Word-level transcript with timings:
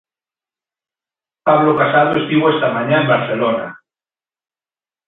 Pablo 1.45 1.71
Casado 1.81 2.11
estivo 2.21 2.45
esta 2.53 2.71
mañá 2.75 2.97
en 3.01 3.07
Barcelona. 3.13 3.67